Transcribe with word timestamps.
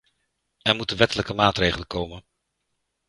Er 0.61 0.75
moeten 0.75 0.97
wettelijke 0.97 1.33
maatregelen 1.33 1.87
komen. 1.87 2.23